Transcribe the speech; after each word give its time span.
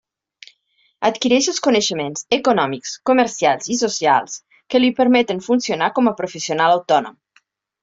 Adquireix 1.09 1.49
els 1.51 1.59
coneixements 1.67 2.25
econòmics, 2.37 2.95
comercials 3.11 3.69
i 3.77 3.79
socials 3.83 4.41
que 4.73 4.83
li 4.83 4.91
permeten 5.03 5.45
funcionar 5.51 5.93
com 6.01 6.13
a 6.13 6.17
professional 6.25 6.77
autònom. 6.81 7.23